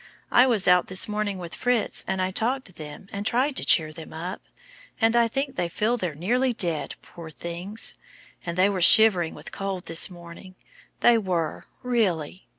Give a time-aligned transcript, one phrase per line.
[0.31, 3.63] I was out this morning with Fritz, and I talked to them and tried to
[3.63, 4.41] cheer them up.
[4.99, 7.93] And I think they feel they're nearly dead, poor things!
[8.43, 10.55] and they were shivering with cold this morning;
[11.01, 12.47] they were, really.